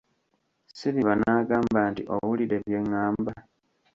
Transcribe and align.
Silver 0.77 1.17
n'agamba 1.19 1.79
nti 1.91 2.01
Owulidde 2.15 2.57
bye 2.65 2.79
ngamba? 2.87 3.33